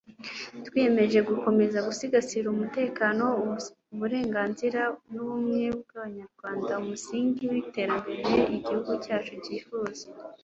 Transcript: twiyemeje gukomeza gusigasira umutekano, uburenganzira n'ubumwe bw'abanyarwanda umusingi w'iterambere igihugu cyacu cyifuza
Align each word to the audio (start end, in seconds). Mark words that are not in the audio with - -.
twiyemeje 0.67 1.19
gukomeza 1.29 1.79
gusigasira 1.87 2.47
umutekano, 2.49 3.23
uburenganzira 3.93 4.81
n'ubumwe 5.13 5.63
bw'abanyarwanda 5.79 6.71
umusingi 6.81 7.41
w'iterambere 7.51 8.31
igihugu 8.55 8.91
cyacu 9.03 9.33
cyifuza 9.45 10.03